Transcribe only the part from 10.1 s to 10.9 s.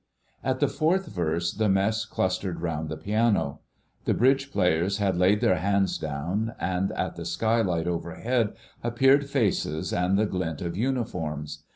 the glint of